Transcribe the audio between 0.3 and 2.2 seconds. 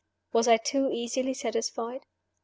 Was I too easily satisfied?